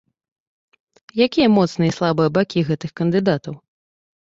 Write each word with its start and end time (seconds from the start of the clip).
Якія 1.25 1.47
моцныя 1.57 1.91
і 1.91 1.95
слабыя 1.99 2.29
бакі 2.39 2.65
гэтых 2.73 2.91
кандыдатаў? 3.03 3.55